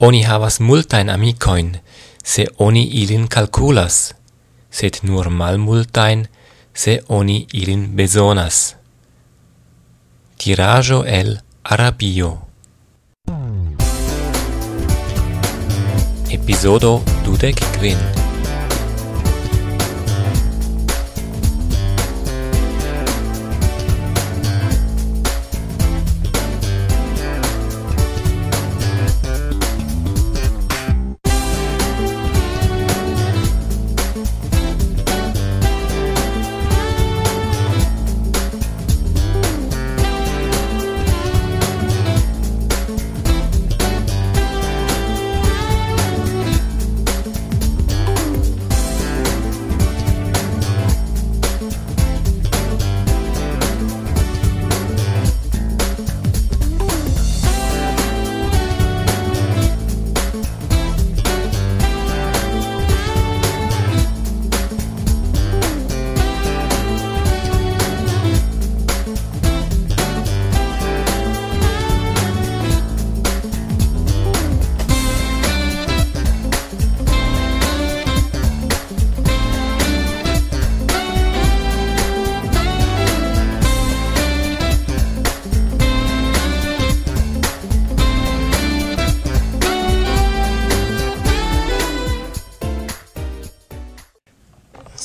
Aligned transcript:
Oni 0.00 0.22
havas 0.22 0.60
multain 0.60 1.10
amicoin, 1.10 1.80
se 2.24 2.46
oni 2.58 2.82
ilin 3.02 3.28
calculas, 3.28 4.14
sed 4.70 5.00
nur 5.02 5.30
mal 5.30 5.58
multain, 5.58 6.28
se 6.74 7.00
oni 7.08 7.46
ilin 7.52 7.96
besonas. 7.96 8.76
Tirajo 10.36 11.04
el 11.04 11.40
Arabio 11.64 12.46
Episodo 16.30 17.02
dudec 17.24 17.56
quin 17.80 18.15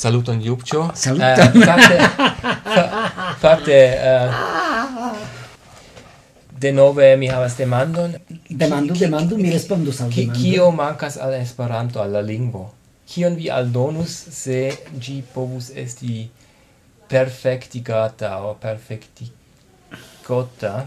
Saluton 0.02 0.42
Jupcio. 0.42 0.82
Ah, 0.82 0.90
eh, 0.90 0.96
saluton. 0.96 1.52
Uh, 2.72 2.78
fakte, 3.38 3.40
fakte 3.40 3.78
eh, 4.00 4.30
de 6.62 6.72
nove 6.72 7.16
mi 7.16 7.28
havas 7.28 7.56
demandon. 7.56 8.14
Demandu, 8.48 8.94
demandu, 8.98 9.36
mi 9.36 9.50
respondus 9.52 10.00
al 10.00 10.10
demando. 10.10 10.40
Kio 10.40 10.70
mancas 10.70 11.16
al 11.20 11.34
Esperanto, 11.34 12.02
al 12.02 12.12
la 12.16 12.22
lingvo? 12.22 12.70
Kion 13.06 13.36
vi 13.36 13.50
aldonus 13.50 14.26
se 14.32 14.72
gi 14.98 15.22
povus 15.34 15.70
esti 15.84 16.30
perfectigata 17.08 18.42
o 18.46 18.54
perfecticota? 18.54 20.86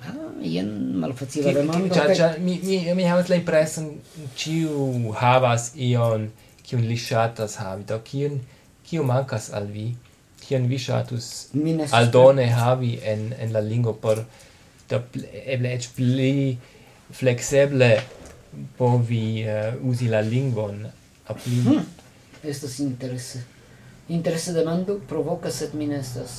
Ah, 0.00 0.14
jen 0.42 0.98
malfacila 1.00 1.52
demando. 1.54 1.94
Cia, 1.94 2.14
cia, 2.14 2.34
mi, 2.40 2.60
mi, 2.64 2.94
mi 2.94 3.04
havas 3.08 3.28
la 3.30 3.36
impreson, 3.40 3.90
ciu 4.34 5.14
havas 5.20 5.72
ion 5.76 6.30
kiun 6.70 6.86
li 6.86 6.96
ŝatas 6.96 7.56
havi? 7.58 7.84
Do 7.84 7.98
kiun 8.06 8.38
kiu 8.86 9.02
mankas 9.02 9.50
al 9.50 9.66
vi? 9.74 9.88
Kion 10.40 10.68
vi 10.70 10.78
ŝatus 10.78 11.26
aldone 11.98 12.46
havi 12.54 12.92
en 13.02 13.32
en 13.38 13.52
la 13.52 13.60
lingvo 13.60 13.96
por 14.04 14.22
do 14.90 15.02
eble 15.44 15.74
eĉ 15.74 15.88
pli 15.96 16.58
po 17.10 17.56
povi 18.78 19.44
uh, 19.46 19.74
uzi 19.90 20.08
la 20.08 20.20
lingvon 20.20 20.86
apli 21.26 21.62
hmm. 21.66 21.86
estas 22.42 22.78
interese. 22.78 23.42
Interese 24.08 24.52
demando 24.52 25.00
provokas 25.08 25.58
sed 25.58 25.74
mi 25.74 25.90
estas 25.94 26.30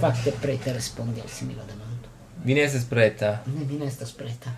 fakte 0.00 0.32
preta 0.42 0.72
respondi 0.72 1.20
al 1.20 1.28
simila 1.28 1.62
demando. 1.66 2.08
Vi 2.44 2.54
ne 2.54 2.62
estas 2.62 2.84
preta. 2.84 3.42
Ne 3.46 3.64
mi 3.64 3.78
ne 3.78 3.86
estas 3.86 4.12
preta. 4.12 4.54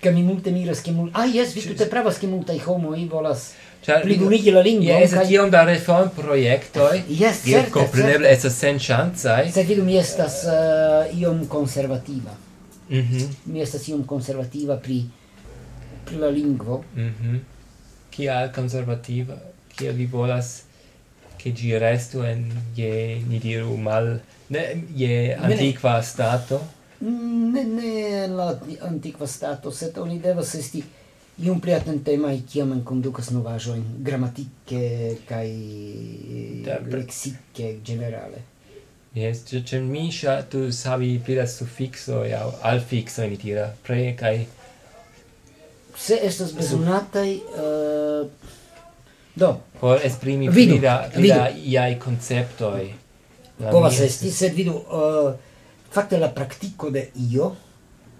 Che 0.00 0.10
mi 0.10 0.22
multe 0.22 0.50
miras, 0.50 0.80
che 0.80 0.92
mul... 0.92 1.10
Ah, 1.12 1.26
yes, 1.26 1.52
vi 1.52 1.60
tutte 1.60 1.86
pravas, 1.86 2.18
che 2.18 2.26
multai 2.26 2.60
homoi 2.64 3.06
volas... 3.06 3.52
Ĉar 3.84 4.02
pligumigi 4.04 4.52
la 4.52 4.60
lingvon 4.60 4.88
kaj... 4.88 5.02
Jes, 5.02 5.28
tiom 5.28 5.50
da 5.50 5.64
reformprojektoj. 5.64 7.02
Yes, 7.08 7.42
certe. 7.46 7.72
Kompreneble 7.74 8.28
estas 8.28 8.58
senŝancaj. 8.60 9.50
Se 9.52 9.64
vidu, 9.68 9.84
mi 9.84 9.96
estas 9.98 10.42
uh, 10.44 11.20
iom 11.20 11.46
conservativa. 11.48 12.36
Mm 12.90 12.98
-hmm. 12.98 13.28
Mi 13.44 13.62
estas 13.62 13.88
iom 13.88 14.06
conservativa 14.06 14.76
pri, 14.76 15.04
pri 16.04 16.16
la 16.16 16.30
lingvo. 16.30 16.84
Mm 16.96 17.14
-hmm. 17.14 17.38
Kial 18.10 18.52
conservativa, 18.54 19.34
Kial 19.76 19.94
vi 19.94 20.06
volas 20.06 20.62
che 21.40 21.52
gi 21.52 21.78
restu 21.78 22.20
en 22.22 22.52
je 22.74 23.22
ni 23.28 23.38
diru 23.38 23.76
mal 23.76 24.20
ne 24.48 24.84
je 24.94 25.34
antiqua 25.34 26.02
stato 26.02 26.60
mm, 27.00 27.52
ne 27.52 27.62
ne 27.64 28.26
la 28.26 28.58
antiqua 28.80 29.26
stato 29.26 29.70
sed 29.70 29.96
oni 29.96 30.20
devas 30.20 30.54
esti 30.54 30.84
iom 31.40 31.60
pli 31.60 31.74
atentemaj 31.74 32.36
kiam 32.52 32.72
enkondukas 32.76 33.30
novaĵojn 33.34 33.82
gramatike 34.06 35.16
kaj 35.28 35.48
leksike 36.92 37.74
ĝenerale. 37.84 38.44
Yes, 39.14 39.42
ĉe 39.48 39.64
ĉe 39.66 39.80
mi 39.82 40.06
ŝatus 40.14 40.84
havi 40.86 41.16
pli 41.26 41.34
da 41.40 41.46
sufiksoj 41.50 42.28
aŭ 42.38 42.46
alfiksoj 42.70 43.26
mi 43.32 43.38
tira 43.40 43.66
pre 43.86 44.12
kaj 44.20 44.34
se 45.96 46.18
estas 46.28 46.52
bezonataj 46.54 47.32
uh, 47.34 48.28
do 49.34 49.50
por 49.80 50.00
esprimi 50.04 50.48
vidu, 50.48 50.76
pli 50.76 50.80
da 50.80 50.94
pli 51.14 51.28
da 51.28 51.48
iaj 51.50 51.98
konceptoj. 51.98 52.92
Povas 53.70 54.00
esti, 54.00 54.30
sed 54.32 54.54
vidu 54.56 54.78
uh, 54.78 55.34
fakte 55.92 56.18
la 56.18 56.30
praktiko 56.32 56.90
de 56.90 57.08
io 57.30 57.50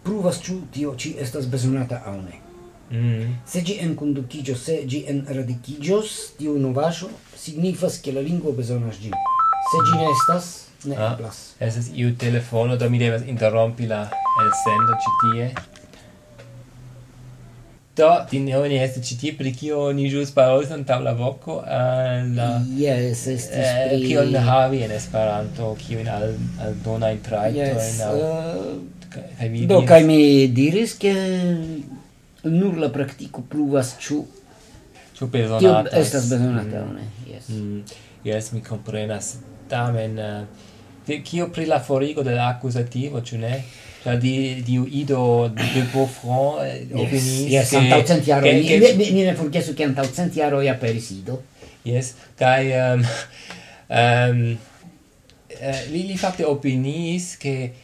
pruvas 0.02 0.42
ĉu 0.42 0.60
tio 0.74 0.94
ĉi 0.98 1.14
estas 1.20 1.46
bezonata 1.46 2.02
aŭ 2.06 2.16
ne. 2.20 2.49
Mm. 2.90 3.36
Se 3.46 3.62
gi 3.62 3.78
en 3.80 3.94
conductigio, 3.94 4.56
se 4.56 4.82
gi 4.86 5.04
en 5.08 5.22
radicigios, 5.28 6.34
tiu 6.38 6.58
novajo 6.58 7.10
signifas 7.36 8.00
che 8.00 8.12
la 8.12 8.20
lingua 8.20 8.52
besonas 8.52 8.98
gi. 8.98 9.10
Se 9.70 9.78
gi 9.86 9.98
ne 9.98 10.06
estas, 10.10 10.46
ne 10.84 10.96
ah, 10.96 11.12
eblas. 11.12 11.54
Estas 11.60 11.90
iu 11.94 12.16
telefono, 12.16 12.76
do 12.76 12.90
mi 12.90 12.98
devas 12.98 13.22
interrompi 13.26 13.86
la 13.86 14.08
elsendo 14.42 14.96
ci 15.02 15.10
tie. 15.20 15.52
Do, 17.96 18.08
din 18.30 18.44
ne 18.44 18.56
oni 18.56 18.78
estis 18.82 19.06
ci 19.06 19.16
tie, 19.20 19.32
pri 19.38 19.52
kio 19.54 19.92
ni 19.92 20.08
jus 20.10 20.30
parolis 20.34 20.70
antaŭ 20.74 20.98
la 21.04 21.14
voco, 21.14 21.60
al... 21.62 22.34
Yes, 22.74 23.26
estis 23.26 23.48
eh, 23.52 23.86
pri... 23.86 24.02
Kio 24.06 24.24
ne 24.30 24.42
havi 24.46 24.82
en 24.86 24.94
Esperanto, 24.98 25.76
kio 25.78 25.98
in 26.02 26.08
al, 26.08 26.34
al 26.58 26.74
donajn 26.84 27.22
traito, 27.22 27.58
yes, 27.58 28.00
al... 28.06 28.18
Uh... 28.18 28.80
Mi 29.50 29.66
do, 29.66 29.82
kai 29.86 30.04
mi 30.06 30.20
diris, 30.54 30.94
ke... 30.98 31.14
nur 32.42 32.78
la 32.78 32.88
practico 32.88 33.42
pluvas 33.48 33.94
ĉu 34.00 34.24
ĉu 35.18 35.26
bezonata 35.26 35.96
estas 35.98 36.30
bezonata 36.30 36.84
mm. 36.84 36.94
ne 36.94 37.32
yes 37.32 37.48
mm. 37.48 37.82
yes 38.24 38.52
mi 38.52 38.62
comprenas 38.62 39.36
tamen 39.68 40.18
eh, 40.18 40.42
de 41.06 41.16
uh, 41.18 41.22
kio 41.24 41.48
pri 41.48 41.66
la 41.66 41.80
forigo 41.80 42.22
de 42.22 42.34
la 42.34 42.48
accusativo 42.48 43.20
ĉu 43.20 43.38
ne 43.38 43.64
Cioè, 44.02 44.16
di, 44.16 44.62
di 44.62 44.80
Ido, 44.98 45.48
di 45.52 45.86
Beaufort, 45.92 46.62
eh, 46.62 46.86
yes, 46.90 47.70
yes, 47.70 47.72
mi 49.10 49.22
ne 49.22 49.34
forgesu 49.34 49.74
che 49.74 49.82
antau 49.82 50.10
centiaro 50.10 50.60
e 50.60 50.70
aperis 50.70 51.10
Ido. 51.10 51.42
Yes, 51.82 52.14
cae, 52.34 52.94
um, 52.94 53.00
um, 53.00 53.06
ehm, 53.88 54.56
uh, 54.56 54.58
eh, 55.48 55.86
li, 55.90 56.06
li 56.06 56.16
fatte 56.16 56.44
opinis 56.44 57.36
che, 57.36 57.74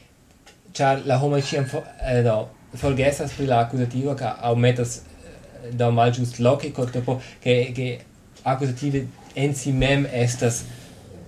cioè, 0.70 1.02
la 1.04 1.22
homo 1.22 1.38
ciam, 1.42 1.68
eh, 2.00 2.22
no, 2.22 2.55
forgesas 2.76 3.32
pri 3.32 3.46
la 3.46 3.60
accusativo 3.60 4.14
ca 4.14 4.36
aumentas 4.40 4.96
eh, 4.96 5.72
da 5.72 5.90
maljus 5.90 6.38
logico 6.38 6.84
tipo 6.84 7.20
che 7.40 7.72
che 7.74 7.98
accusative 8.42 9.06
en 9.34 9.54
si 9.54 9.72
mem 9.72 10.06
estas 10.12 10.64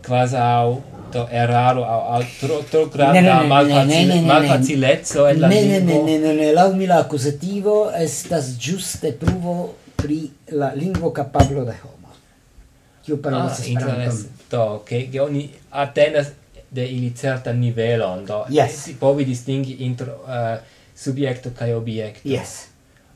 quasau 0.07 0.83
to 1.13 1.29
eraro 1.31 1.85
au 1.85 2.15
al 2.15 2.25
tro 2.41 2.63
tro 2.71 2.87
granda 2.89 3.43
malfacile 3.43 4.21
malfacilezzo 4.21 5.27
e 5.27 5.37
la 5.37 5.49
ne 5.49 5.65
ne 5.65 5.81
ne 5.81 6.19
ne 6.19 6.33
ne 6.33 6.53
la 6.53 6.69
mi 6.69 6.87
la 6.87 6.99
accusativo 6.99 7.91
estas 7.91 8.57
giuste 8.57 9.13
pruvo 9.13 9.75
pri 9.97 10.31
la 10.51 10.73
lingua 10.75 11.13
capablo 11.13 11.65
de 11.65 11.75
homo. 11.83 12.09
Io 13.07 13.17
parolas 13.17 13.59
ah, 13.59 13.63
esperanton 13.63 14.29
to 14.49 14.83
che 14.85 15.09
che 15.11 15.19
oni 15.21 15.51
atenas 15.71 16.33
de 16.69 16.85
ili 16.85 17.15
certa 17.15 17.53
nivelo 17.53 18.23
do 18.25 18.45
yes. 18.49 18.83
si 18.83 18.95
povi 18.95 19.25
distingi 19.25 19.85
intro 19.85 20.25
uh, 20.27 20.59
subjekto 20.99 21.51
kaj 21.59 21.73
objekto. 21.75 22.29
Yes. 22.29 22.67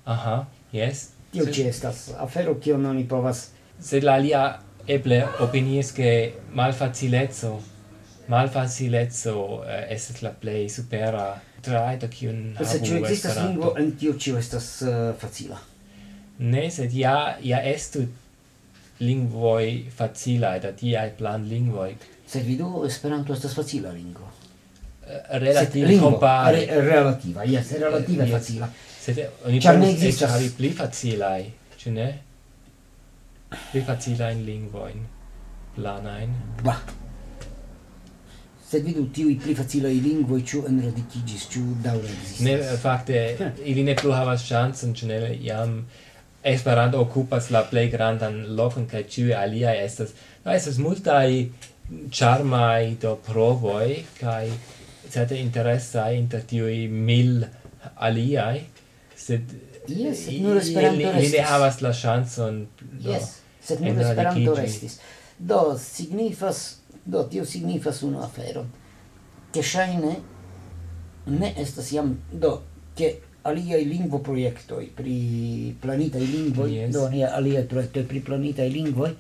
Aha, 0.05 0.47
yes. 0.73 1.09
Tio 1.33 1.47
ĉi 1.47 1.67
estas 1.69 2.11
afero 2.21 2.57
non 2.67 2.87
oni 2.87 3.09
povas 3.09 3.49
se 3.81 4.01
la 4.01 4.13
alia 4.15 4.61
eble 4.87 5.27
opiniis 5.41 5.93
che 5.93 6.35
malfacilezzo 6.53 7.63
malfacilezzo 8.27 9.65
eh, 9.65 9.95
estet 9.95 10.23
la 10.23 10.31
plei 10.31 10.69
supera 10.69 11.41
traito 11.61 12.09
kiun 12.09 12.55
habu 12.57 12.69
se 12.69 12.81
ci 12.85 12.95
existas 12.95 13.37
lingvo 13.37 13.75
en 13.77 13.97
tio 13.97 14.17
cio 14.19 14.39
estas 14.39 14.81
uh, 14.81 15.15
facila 15.19 15.59
ne 16.39 16.71
sed 16.71 16.93
ja 16.93 17.37
ja 17.41 17.63
estu 17.63 18.07
lingvoi 18.99 19.91
facilae 19.97 20.61
da 20.61 20.73
tiai 20.73 21.11
plan 21.19 21.49
lingvoi 21.49 21.97
sed 22.27 22.47
vidu 22.47 22.85
esperanto 22.87 23.33
estas 23.33 23.55
facila 23.55 23.93
lingvo 23.93 24.31
Eh, 25.13 25.39
relativa 25.39 25.87
lingvo, 25.87 26.11
compare. 26.11 26.65
Re, 26.65 26.81
relativa 26.81 27.45
yes 27.45 27.73
relativa 27.79 28.23
eh, 28.23 28.27
yes. 28.27 28.39
facila. 28.39 28.73
Se 29.01 29.31
oni 29.45 29.61
Char 29.61 29.79
povus 29.79 29.93
existas... 29.93 30.31
havi 30.31 30.49
pli 30.57 30.71
facilai 30.71 31.53
ĉu 31.77 31.93
ne 31.93 32.09
pli 33.71 33.83
facilajn 33.85 34.45
lingvojn 34.47 35.03
planajn 35.77 36.35
bah. 36.65 36.81
Sed 38.71 38.87
vidu 38.89 39.05
tiuj 39.13 39.35
pli 39.43 39.57
facilaj 39.59 39.93
lingvoj 40.07 40.41
ĉu 40.49 40.63
enradikiĝis 40.71 41.49
ĉu 41.53 41.65
daŭre 41.85 42.09
ekzistas 42.15 42.47
ne 42.47 42.79
fakte 42.87 43.53
ili 43.69 43.85
ne 43.85 43.97
plu 43.99 44.15
havas 44.17 44.47
ŝancon 44.49 44.95
ĉu 44.97 45.13
ne 45.13 45.21
jam 45.45 45.83
Esperanto 46.43 46.99
okupas 46.99 47.53
la 47.55 47.61
plej 47.71 47.91
grandan 47.93 48.39
lokon 48.59 48.89
kaj 48.91 49.03
ĉiuj 49.15 49.35
aliaj 49.39 49.77
estas 49.85 50.15
no 50.45 50.55
estas 50.55 50.79
multaj 50.83 51.27
mm, 51.43 52.09
charmai 52.11 52.97
do 53.03 53.13
provoi 53.27 54.01
kai 54.19 54.49
certe 55.11 55.37
interesai 55.39 56.19
inter 56.19 56.45
tiui 56.45 56.87
mil 56.89 57.43
aliai, 57.95 58.63
sed 59.15 59.55
yes, 59.87 60.27
sed 60.27 60.41
nur 60.43 60.61
Esperanto 60.61 61.11
restis 61.11 61.33
ne 61.39 61.47
havas 61.49 61.81
la 61.83 61.93
chanson 61.93 62.67
do, 62.81 63.11
yes, 63.11 63.41
sed 63.61 63.83
nur 63.83 63.99
Esperanto 63.99 64.55
restis. 64.55 65.01
Do, 65.39 65.77
signifas, 65.79 66.83
do, 67.03 67.25
tio 67.27 67.45
signifas 67.45 68.03
unu 68.07 68.23
afero, 68.23 68.67
che 69.51 69.63
shaine 69.63 70.15
ne 71.25 71.55
estas 71.59 71.91
jam, 71.91 72.15
do, 72.31 72.63
che 72.95 73.23
aliai 73.43 73.85
lingvo 73.89 74.21
proiectoi, 74.21 74.93
pri 74.95 75.77
planita 75.81 76.19
i 76.19 76.31
lingvo 76.31 76.67
yes. 76.67 76.91
do, 76.91 77.07
alia 77.07 77.63
proiecto 77.65 78.03
pri 78.05 78.21
pri 78.21 78.55
i 78.55 78.71
lingvo 78.71 79.11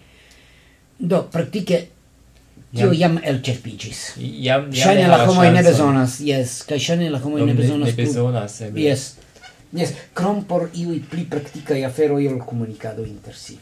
do, 0.97 1.27
praktike 1.29 1.91
Tio 2.73 2.93
jam 2.97 3.19
elĉerpiĝis. 3.21 3.99
Jam 4.17 4.71
ŝajne 4.73 5.09
la 5.09 5.19
homo 5.27 5.43
ne 5.45 5.63
bezonas, 5.65 6.21
yes. 6.25 6.63
Kai 6.69 6.79
ŝajne 6.81 7.11
la 7.13 7.19
homo 7.21 7.43
ne 7.45 7.55
bezonas. 7.55 7.91
Ne 7.91 8.05
bezonas, 8.05 8.61
Yes. 8.75 9.11
Yes, 9.73 9.93
krom 10.13 10.43
por 10.45 10.69
iuj 10.77 10.99
pli 11.11 11.25
praktikaj 11.29 11.85
afero 11.85 12.17
ol 12.21 12.39
komunikado 12.45 13.05
inter 13.09 13.37
si. 13.37 13.59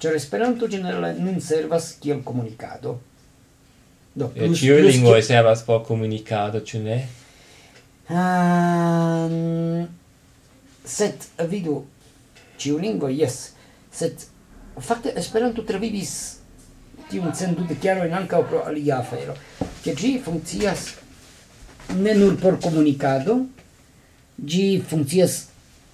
Ĉar 0.00 0.16
Esperanto 0.16 0.68
generale 0.68 1.14
nun 1.20 1.40
servas 1.40 1.94
kiel 2.00 2.22
komunikado. 2.24 2.98
Do, 4.14 4.28
plus, 4.34 4.58
Ĉiuj 4.58 4.80
lingvoj 4.86 5.22
servas 5.22 5.62
por 5.64 5.84
komunikado, 5.84 6.60
ĉu 6.60 6.80
ne? 6.84 6.96
Um, 8.10 9.86
set, 10.84 11.28
vidu, 11.48 11.84
ĉiu 12.58 12.80
lingvo, 12.80 13.08
yes. 13.12 13.52
sed 13.92 14.24
fakte 14.80 15.12
Esperanto 15.16 15.62
travivis 15.68 16.39
tiun 17.10 17.32
chiaro 17.80 18.04
in 18.06 18.12
anca 18.14 18.40
pro 18.42 18.64
alia 18.64 18.98
afero, 18.98 19.36
che 19.82 19.94
gi 19.94 20.18
funkcias 20.18 20.94
ne 21.96 22.14
nur 22.14 22.36
por 22.36 22.58
komunikado, 22.58 23.46
gi 24.34 24.82
funkcias 24.86 25.48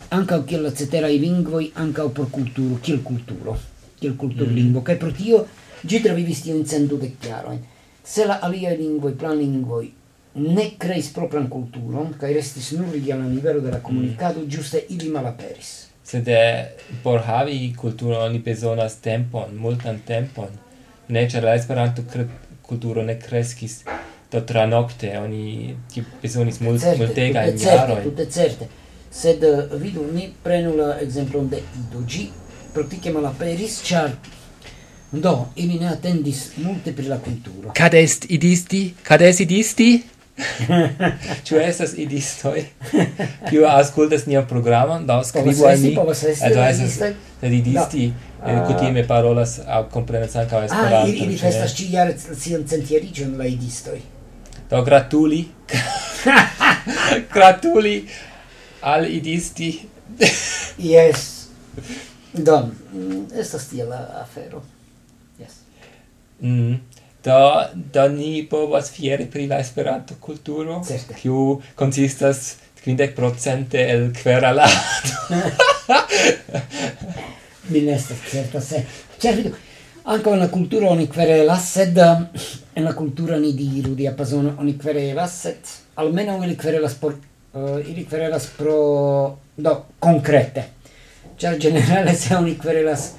anca 0.08 0.42
kiel 0.44 0.62
la 0.62 0.72
cetera 0.72 1.08
i 1.08 1.18
lingvoi 1.18 1.72
anca 1.74 2.08
por 2.08 2.30
kulturo, 2.30 2.78
kiel 2.80 3.02
kulturo, 3.02 3.58
kiel 3.98 4.16
kulturlingvo, 4.16 4.80
mm. 4.80 4.84
kaj 4.84 4.96
pro 4.96 5.12
tio 5.12 5.46
ĝi 5.86 6.02
travivis 6.02 6.42
tiujn 6.42 6.66
sendudek 6.66 7.18
chiaro 7.20 7.58
Se 8.06 8.24
la 8.24 8.38
alia 8.46 8.70
lingvoi 8.70 9.16
plan 9.18 9.38
lingvoi 9.38 9.92
ne 10.36 10.70
creis 10.78 11.08
propran 11.12 11.48
kulturon 11.48 12.12
kaj 12.20 12.32
restis 12.36 12.70
nur 12.76 12.94
je 12.94 13.14
la 13.14 13.24
nivelo 13.28 13.60
de 13.60 13.70
la 13.70 13.80
komunikado 13.80 14.40
mm. 14.40 14.48
ĝuste 14.50 14.82
ili 14.88 15.08
malaperis 15.08 15.86
sed 16.04 16.28
eh, 16.28 16.76
por 17.02 17.20
havi 17.26 17.74
kulturon 17.76 18.22
oni 18.22 18.38
bezonas 18.38 19.00
tempon 19.00 19.56
multan 19.56 20.00
tempon 20.06 20.52
ne 21.08 21.28
ĉar 21.30 21.44
la 21.44 21.54
Esperanto 21.54 22.02
kulturo 22.66 23.02
ne 23.02 23.18
kreskis 23.20 23.82
do 24.32 24.40
tranokte 24.40 25.12
oni 25.18 25.76
ti 25.92 26.02
bezonis 26.22 26.60
mult 26.60 26.82
multega 26.98 27.44
in 27.46 27.58
jaro 27.58 28.00
tutte 28.02 28.26
certe. 28.30 28.68
Sed 29.10 29.44
eh, 29.44 29.76
vidu 29.80 30.04
ni 30.12 30.28
prenu 30.42 30.74
la 30.76 30.96
ekzemplon 31.00 31.48
de 31.48 31.62
Ido. 31.78 32.02
Ĝi 32.02 32.26
praktike 32.74 33.12
malaperis 33.14 33.78
ĉar 33.86 34.10
do 35.12 35.36
ili 35.56 35.78
ne 35.78 35.88
atendis 35.88 36.50
multe 36.56 36.92
pri 36.92 37.08
la 37.08 37.18
kulturo. 37.18 37.72
Kad 37.74 37.94
est 37.94 38.26
idisti? 38.28 38.94
Kad 39.02 39.22
est 39.22 39.40
idisti? 39.40 40.02
Ĉu 41.46 41.58
estas 41.60 41.94
idistoj 41.96 42.60
kiu 43.48 43.64
aŭskultas 43.68 44.26
nian 44.28 44.44
programon, 44.48 45.06
do 45.08 45.16
skribu 45.24 45.64
al 45.68 45.78
mi 45.80 45.94
Do 45.96 46.64
estas 46.64 46.98
sed 46.98 47.52
idisti 47.52 48.10
eh, 48.10 48.58
kutime 48.68 49.04
ah. 49.04 49.08
parolas 49.08 49.58
aŭ 49.64 49.82
komprenas 49.92 50.36
ankaŭ 50.36 50.60
ah, 50.60 50.68
Esperanton. 50.68 51.14
Ah, 51.14 51.24
ili 51.24 51.38
festas 51.40 51.74
ĉiujare 51.78 52.16
sian 52.26 52.66
centjariĝon 52.68 53.36
la 53.40 53.48
idistoj. 53.48 53.98
Do 54.70 54.82
gratuli. 54.84 55.44
Gratuli 57.34 57.96
al 58.80 59.08
idisti. 59.10 59.70
Yes. 60.78 61.24
Do, 62.32 62.58
mm, 62.92 63.24
estas 63.40 63.72
la 63.72 64.02
afero. 64.20 64.62
Yes. 65.40 65.60
Mm 66.40 66.74
da 67.26 67.70
da 67.74 68.06
ni 68.08 68.46
povas 68.50 68.90
fieri 68.94 69.26
pri 69.26 69.46
la 69.50 69.58
Esperanto 69.58 70.14
kulturo 70.20 70.80
kiu 71.20 71.60
konsistas 71.74 72.56
50% 72.86 73.78
el 73.84 74.12
kveralado 74.14 74.80
mi 77.70 77.80
ne 77.80 77.96
estas 77.98 78.18
certa 78.30 78.60
se 78.60 78.84
certo 79.18 79.56
anche 80.04 80.36
la 80.36 80.48
cultura 80.48 80.90
oni 80.90 81.08
querelas 81.08 81.72
sed 81.72 81.96
um, 81.96 82.28
la 82.84 82.94
cultura 82.94 83.36
ni 83.36 83.54
diru 83.54 83.94
di 83.94 84.06
apasono 84.06 84.54
oni 84.58 84.76
querelas 84.78 85.40
sed 85.40 85.74
almeno 85.94 86.36
oni 86.36 86.56
querelas 86.56 86.94
por 86.94 87.12
uh, 87.52 87.88
ili 87.88 88.06
querelas 88.06 88.46
pro 88.56 89.38
do 89.56 89.86
concrete. 89.98 90.74
Cioè 91.36 91.56
generale 91.56 92.14
se 92.14 92.34
oni 92.34 92.56
querelas 92.56 93.14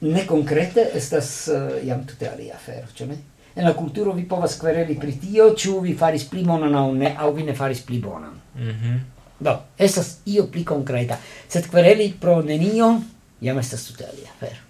ne 0.00 0.24
concrete 0.26 0.90
estas 0.94 1.48
eh, 1.48 1.54
uh, 1.80 1.86
iam 1.86 2.04
tutte 2.06 2.28
alia 2.30 2.54
afero, 2.54 2.86
cioè 2.94 3.08
ne? 3.08 3.18
En 3.58 3.64
la 3.64 3.74
cultura 3.74 4.12
vi 4.14 4.22
povas 4.22 4.54
quereli 4.56 4.94
pri 4.94 5.16
tio, 5.18 5.52
ciu 5.58 5.80
vi 5.82 5.94
faris 5.98 6.28
pli 6.30 6.44
bonan 6.46 6.74
au 6.78 6.92
ne, 6.94 7.14
au 7.16 7.32
vi 7.34 7.42
ne 7.42 7.54
faris 7.54 7.80
pli 7.80 7.98
bonan. 7.98 8.40
Mhm. 8.54 8.68
-hmm. 8.70 8.98
Do, 9.38 9.54
estas 9.76 10.18
io 10.24 10.46
pli 10.46 10.64
concreta. 10.64 11.18
sed 11.48 11.66
quereli 11.70 12.14
pro 12.20 12.42
nenio 12.42 13.02
jam 13.40 13.58
estas 13.58 13.84
tutte 13.86 14.04
alia 14.04 14.30
afero. 14.36 14.60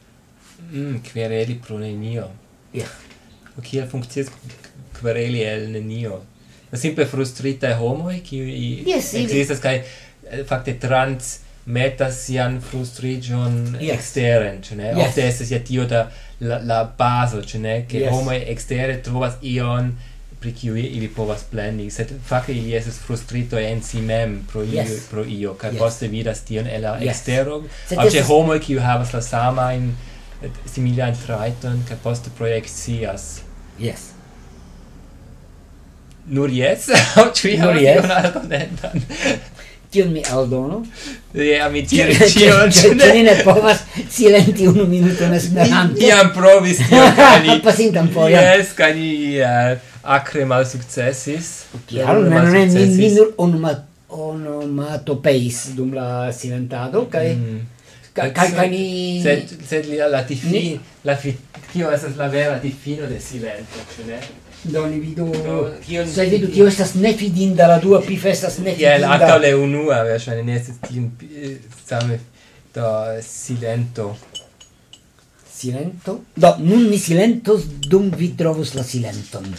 Mm, 0.72 1.00
quereli 1.12 1.54
pro 1.54 1.78
nenio. 1.78 2.30
Ja. 2.72 2.80
Yeah. 2.80 2.90
Kiel 3.62 3.88
funkcias 3.88 4.28
quereli 5.00 5.42
el 5.42 5.70
nenio? 5.72 6.22
La 6.70 6.78
simple 6.78 7.06
frustrita 7.06 7.76
homoj 7.76 8.20
kiuj 8.22 8.50
yes, 8.86 9.14
ekzistas 9.14 9.60
kaj 9.60 9.76
eh, 9.76 10.44
fakte 10.46 10.74
trans 10.80 11.38
metas 11.68 12.24
sian 12.24 12.60
frustrigion 12.60 13.76
yes. 13.80 13.94
exteren, 13.98 14.62
ĉu 14.64 14.76
ne? 14.80 14.92
Yes. 14.94 15.08
Ofte 15.08 15.26
estes 15.28 15.50
ja 15.52 15.58
tio 15.60 15.84
da 15.84 16.06
la, 16.40 16.60
la 16.64 16.78
baso, 16.98 17.42
ĉu 17.44 17.60
ne? 17.60 17.74
Ke 17.88 18.06
yes. 18.06 18.14
homo 18.14 18.32
ekstere 18.32 19.02
trovas 19.04 19.36
ion 19.44 19.92
pri 20.40 20.52
kiu 20.54 20.76
ili 20.78 21.08
povas 21.12 21.42
plendi, 21.50 21.90
sed 21.90 22.12
fakte 22.24 22.54
ili 22.54 22.72
estes 22.78 23.00
frustrito 23.04 23.58
en 23.58 23.82
si 23.82 24.00
mem 24.00 24.38
pro 24.52 24.62
io, 24.62 24.80
yes. 24.80 25.08
pro 25.10 25.24
io, 25.24 25.52
kaj 25.60 25.74
yes. 25.74 25.78
poste 25.82 26.08
vidas 26.08 26.40
tion 26.48 26.66
el 26.66 26.86
la 26.86 26.94
yes. 27.02 27.10
extero, 27.10 27.62
au 27.96 28.10
ce 28.10 28.22
homo 28.28 28.56
kiu 28.62 28.80
havas 28.80 29.12
la 29.12 29.20
samajn 29.22 29.90
eh, 30.42 30.62
similan 30.72 31.18
traiton, 31.26 31.82
kaj 31.88 32.00
poste 32.02 32.32
projekcias. 32.38 33.28
Yes. 33.78 34.08
Nur 36.26 36.48
jetzt? 36.52 36.94
aŭ 37.20 37.28
ĉu 37.34 37.56
Nur 37.60 37.76
havas? 37.84 38.38
Tion 39.90 40.12
mi 40.12 40.22
aldono. 40.30 40.82
Ja, 41.32 41.68
mi 41.68 41.86
tion 41.86 42.10
cion. 42.28 42.72
Ĉu 42.72 42.92
ni 42.98 43.22
ne 43.24 43.36
povas 43.44 43.84
silenti 44.10 44.68
unu 44.68 44.84
minuton 44.86 45.32
Esperanto? 45.34 46.02
Iam 46.04 46.32
provis 46.34 46.82
tion, 46.82 47.14
cani... 47.16 47.48
ni... 47.54 47.62
Pasintan 47.64 48.10
Yes, 48.28 48.42
Jes, 48.44 48.72
kaj 48.76 48.92
eh, 48.92 49.78
acre 50.02 50.44
mal 50.44 50.66
successis. 50.68 51.64
Kial? 51.88 52.24
Ne, 52.28 52.42
ne, 52.52 52.66
ne, 52.66 52.86
mi 52.98 53.08
nur 53.14 53.32
onomatopeis 54.08 55.64
dum 55.76 55.94
la 55.96 56.32
silentado, 56.32 57.08
kai... 57.12 57.34
Mm. 57.36 57.66
Kai 58.18 58.32
kai 58.34 58.68
ni... 58.72 58.84
Sed, 59.22 59.52
sed 59.68 59.86
li 59.86 60.00
la 60.02 60.24
tifino, 60.26 60.80
la 61.04 61.16
fi... 61.16 61.36
Tio 61.68 61.90
estas 61.92 62.16
la 62.16 62.28
vera 62.32 62.56
tifino 62.60 63.06
de 63.06 63.20
silento, 63.20 63.82
ĉu 63.94 64.06
ne? 64.08 64.20
Do 64.64 64.86
ni 64.86 64.98
vidu 65.00 65.24
kion- 65.86 66.06
Se 66.14 66.24
vidu 66.26 66.48
tio 66.52 66.66
estas 66.66 66.94
ne 66.94 67.12
fidinda 67.16 67.66
la 67.66 67.78
dua 67.78 68.00
pif 68.02 68.24
estas 68.24 68.58
ne 68.58 68.74
Ja, 68.78 68.98
la 68.98 69.06
fidinda. 69.08 69.12
antaŭ 69.14 69.38
le 69.40 69.54
unua, 69.54 70.02
verŝajne 70.02 70.42
ne 70.44 70.56
estis 70.56 70.76
eh, 71.36 71.56
same 71.86 72.18
do 72.74 72.82
silento. 73.22 74.16
Silento. 75.54 76.20
Do 76.36 76.54
nun 76.58 76.90
ni 76.90 76.98
silentos 76.98 77.62
dum 77.90 78.10
vi 78.16 78.28
trovos 78.36 78.74
la 78.74 78.82
silenton. 78.82 79.54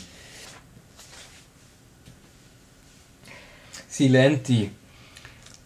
Silenti. 3.90 4.70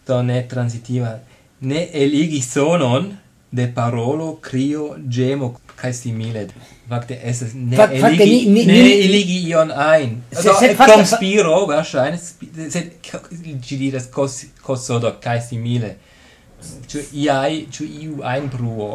Do 0.06 0.22
ne 0.22 0.46
transitiva. 0.48 1.18
Ne 1.60 1.88
eligi 1.92 2.40
sonon 2.42 3.16
de 3.50 3.66
parolo, 3.74 4.38
crio, 4.42 4.96
gemo, 5.08 5.54
kaj 5.76 5.92
simile 5.92 6.46
fakte 6.88 7.18
estas 7.22 7.54
ne 7.54 7.76
Fak, 7.76 7.92
eligi 7.92 8.50
ni, 8.50 8.66
ni, 8.66 8.66
ne 8.66 8.92
eligi 9.04 9.38
ion 9.50 9.72
ajn 9.86 10.20
do 10.44 10.54
konspiro 10.86 11.64
verŝajne 11.70 12.18
sed 12.18 12.92
ĝi 13.68 13.80
diras 13.80 14.10
kos 14.12 14.44
kosodo 14.62 15.14
kaj 15.24 15.40
simile 15.48 15.96
ĉu 16.88 17.08
iai 17.24 17.66
ĉu 17.70 17.90
iu 18.04 18.22
ein 18.34 18.48
bruo 18.52 18.94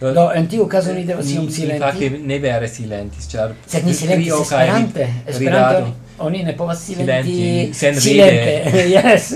Do, 0.00 0.24
en 0.34 0.48
tiu 0.50 0.66
caso 0.68 0.92
ni 0.92 1.04
devas 1.06 1.28
iom 1.32 1.46
silenti. 1.48 1.80
Fakte 1.80 2.08
ne 2.28 2.36
vere 2.42 2.66
silentis, 2.68 3.28
ĉar 3.30 3.54
sed 3.66 3.86
ni 3.86 3.94
silentis 3.94 4.34
Esperante. 4.34 5.06
Esperanto 5.30 5.92
oni 6.26 6.42
ne 6.44 6.56
povas 6.56 6.82
silenti 6.86 7.70
sen 7.74 8.00
silente. 8.00 8.72
Yes. 8.94 9.34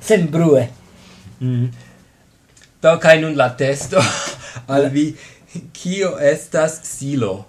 sen 0.00 0.26
brue. 0.30 0.66
Mm. 1.40 1.70
Do 2.82 2.98
kai 2.98 3.20
nun 3.20 3.36
la 3.36 3.48
testo. 3.56 4.02
al 4.66 4.88
vi 4.92 5.14
kio 5.72 6.18
estas 6.20 6.80
silo? 6.82 7.44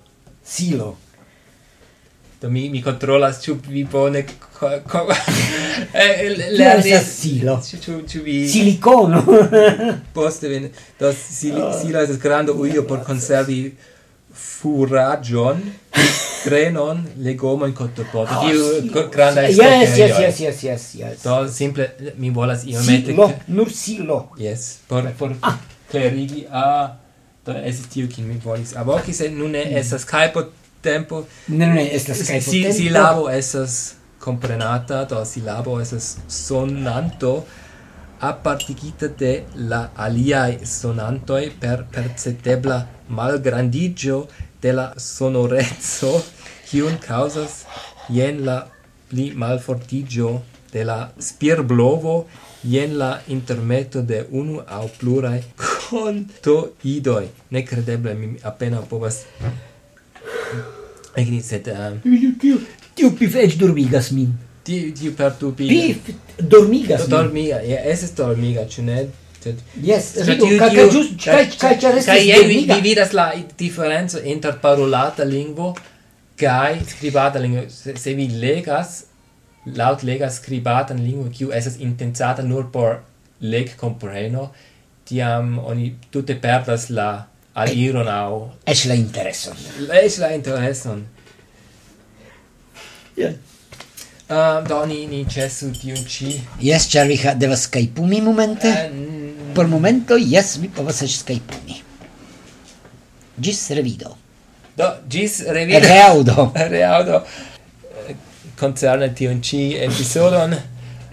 Silo. 0.46 0.98
Do 2.42 2.50
mi 2.50 2.70
mi 2.70 2.82
kontrolas 2.82 3.42
ĉu 3.42 3.58
vi 3.68 3.84
bone 3.84 4.26
lernis 6.58 6.86
eh, 7.00 7.04
silo? 7.06 7.62
Ĉu 7.70 8.02
ĉu 8.08 8.22
vi 8.24 8.50
silikono. 8.50 9.24
Poste 10.16 10.48
vin. 10.48 10.70
Do 11.00 11.14
silo 11.14 11.68
oh. 11.68 11.82
silo 11.82 12.02
estas 12.02 12.18
granda 12.18 12.54
ujo 12.54 12.84
por 12.88 13.04
konservi 13.06 13.76
furagion 14.34 15.62
grenon 16.46 17.06
legomon 17.18 17.74
cottopoto 17.74 18.34
oh, 18.34 18.46
tiu 18.46 19.08
granda 19.12 19.42
yes, 19.42 19.58
yes, 19.58 19.98
yes, 19.98 20.20
yes, 20.20 20.40
yes, 20.40 20.64
yes, 20.64 20.96
yes. 20.96 21.24
Do 21.24 21.48
simple 21.52 21.90
mi 22.18 22.30
volas 22.30 22.64
iomete 22.66 23.12
silo, 23.12 23.32
nur 23.48 23.74
silo. 23.74 24.30
Yes, 24.38 24.78
por 24.88 25.12
por 25.18 25.34
ah. 25.42 25.58
clarigi 25.92 26.46
a 26.52 26.98
do 27.48 27.58
es 27.70 27.82
tiu 27.94 28.08
kin 28.12 28.28
mi 28.28 28.40
volis 28.44 28.76
avoki 28.76 29.14
se 29.14 29.30
nun 29.30 29.52
ne 29.58 29.64
mm. 29.66 29.78
estas 29.82 30.06
kaj 30.06 30.34
po 30.34 30.44
tempo. 30.82 31.24
Ne 31.48 31.68
ne 31.74 31.86
estas 32.00 32.24
kaj 32.28 32.42
si 32.42 32.64
tempo. 32.64 32.78
silabo 32.80 33.30
estas 33.30 33.78
comprenata 34.24 35.06
do 35.06 35.24
silabo 35.26 35.80
estas 35.82 36.18
sonanto 36.28 37.34
apartigita 38.20 39.08
de 39.08 39.34
la 39.56 39.82
aliai 39.96 40.66
sonantoi 40.66 41.52
per 41.62 41.86
perceptebla 41.96 42.80
malgrandigio 43.10 44.28
de 44.62 44.74
la 44.74 44.94
sonorezzo, 44.98 46.14
cium 46.70 46.98
causas 47.08 47.66
jen 48.10 48.46
la 48.46 48.58
pli 49.10 49.32
malfortigio 49.36 50.42
de 50.72 50.84
la 50.84 51.12
spierblovo 51.20 52.26
jen 52.64 52.98
la 52.98 53.12
intermeto 53.28 54.02
de 54.02 54.26
unu 54.32 54.62
au 54.68 54.90
plurai 55.00 55.44
conto 55.90 56.74
idoi. 56.84 57.28
Necredeble, 57.50 58.14
mi 58.14 58.36
appena 58.42 58.82
povas 58.82 59.24
Egni 61.18 61.42
sed... 61.42 61.68
Eh, 61.68 61.94
tiu, 62.40 62.60
tiu 62.94 63.14
pif 63.18 63.36
ec 63.36 63.56
dormigas 63.58 64.12
min. 64.14 64.36
Tiu, 64.64 64.92
tiu 64.94 65.14
per 65.18 65.32
tu 65.40 65.54
pif... 65.58 65.70
Pif 65.70 66.12
dormigas 66.38 67.08
min. 67.08 67.16
Dormiga, 67.16 67.62
ja, 67.66 67.80
eses 67.94 68.14
dormiga, 68.18 68.68
ĉu 68.70 68.86
ne? 68.86 69.08
Yes, 69.82 70.16
rido, 70.28 70.48
ca 70.60 70.68
gius, 70.74 71.14
ca 71.24 71.38
ca 71.48 71.70
ca 71.80 71.92
ca 71.94 72.02
Ca 72.04 72.16
vi 72.48 72.82
vidas 72.82 73.14
la 73.14 73.34
differenzo 73.56 74.20
inter 74.20 74.58
parolata 74.60 75.24
lingvo 75.24 75.76
kai 76.36 76.82
scribata 76.86 77.40
lingvo. 77.40 77.64
Se 77.70 78.14
vi 78.14 78.28
legas 78.28 79.06
laut 79.76 80.04
lega 80.04 80.30
scribatan 80.30 81.04
lingvo 81.04 81.30
kiu 81.30 81.52
estas 81.52 81.78
intensata 81.80 82.44
nur 82.44 82.72
por 82.72 83.02
leg 83.42 83.76
compreno 83.78 84.52
tiam 85.06 85.60
oni 85.60 85.96
tute 86.12 86.36
perdas 86.36 86.90
la 86.90 87.28
aliron 87.54 88.08
au 88.08 88.52
es 88.66 88.86
la 88.86 88.96
intereson. 88.96 89.56
Es 90.04 90.18
la 90.18 90.34
intereson. 90.34 91.06
Yeah. 93.18 93.34
Uh, 94.30 94.62
do 94.68 94.86
ni, 94.86 95.08
ni 95.08 95.26
cesu 95.26 95.72
tiun 95.72 96.04
ci 96.06 96.42
Yes, 96.60 96.90
ĉar 96.92 97.08
vi 97.08 97.18
devas 97.40 97.70
mi 97.98 98.22
momente? 98.22 98.68
Uh, 98.68 99.54
Por 99.56 99.68
momento, 99.68 100.18
yes, 100.18 100.58
vi 100.58 100.68
povas 100.68 100.98
skype 100.98 101.14
skajpumi 101.16 101.82
Gis 103.40 103.70
revido. 103.70 104.18
Do, 104.76 104.86
gis 105.10 105.40
revido. 105.48 105.80
Reaudo 105.80 106.52
Reaudo 106.76 107.24
concerne 108.60 109.12
tion 109.14 109.42
ci 109.42 109.76
episodon 109.78 110.54
eh, 110.54 110.64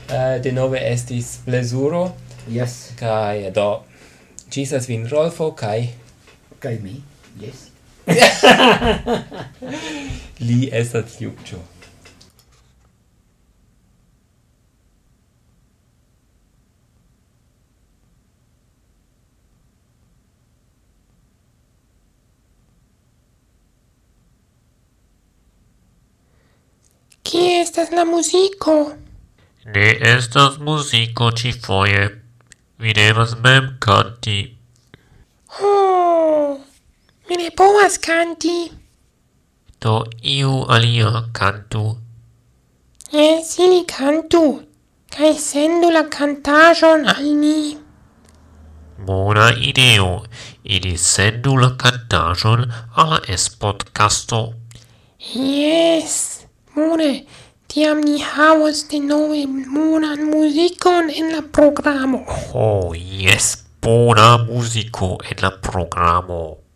uh, 0.08 0.36
de 0.42 0.52
nove 0.52 0.80
estis 0.80 1.38
plezuro. 1.44 2.14
Yes. 2.48 2.92
Kai 2.98 3.46
eh, 3.46 3.52
do 3.52 3.84
gisas 4.50 4.88
vin 4.88 5.06
Rolfo 5.10 5.52
kai 5.56 5.90
kai 6.60 6.78
mi? 6.82 7.02
Yes. 7.40 7.70
Li 10.46 10.68
estas 10.72 11.20
juccio 11.20 11.73
Kie 27.24 27.60
estas 27.62 27.90
la 27.90 28.04
muziko? 28.04 28.92
Ne 29.74 29.86
estas 30.14 30.58
muziko 30.58 31.30
ci 31.32 31.52
foje. 31.52 32.02
Vi 32.78 32.92
devas 32.92 33.32
mem 33.44 33.76
kanti. 33.80 34.56
Oh, 35.62 36.60
mi 37.28 37.36
ne 37.36 37.50
povas 37.50 37.96
kanti. 37.98 38.58
Do 39.80 40.04
iu 40.22 40.64
alia 40.68 41.24
cantu. 41.32 41.96
Jes, 43.12 43.58
ili 43.58 43.84
kantu. 43.86 44.60
Kaj 45.16 45.32
sendu 45.38 45.90
la 45.94 46.02
kantaĵon 46.10 47.08
al 47.08 47.24
ni. 47.40 47.76
Bona 49.06 49.48
ideo. 49.70 50.24
Ili 50.64 50.98
sendu 50.98 51.56
la 51.56 51.72
kantaĵon 51.78 52.64
al 52.96 53.18
Espodkasto. 53.28 54.44
Jes. 55.34 56.33
Bone, 56.74 57.24
tiam 57.70 58.00
ni 58.02 58.18
havas 58.18 58.80
denove 58.90 59.44
bonan 59.70 60.24
muzikon 60.26 61.10
en 61.10 61.30
la 61.30 61.42
programo. 61.58 62.24
Ho, 62.26 62.64
oh, 62.64 62.94
yes, 62.94 63.52
bona 63.82 64.32
muziko 64.42 65.18
en 65.30 65.42
la 65.42 65.52
programo. 65.62 66.63